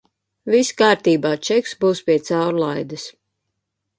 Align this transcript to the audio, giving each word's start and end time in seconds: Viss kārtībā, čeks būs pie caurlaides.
Viss 0.53 0.71
kārtībā, 0.79 1.33
čeks 1.49 1.75
būs 1.85 2.01
pie 2.09 2.17
caurlaides. 2.29 3.05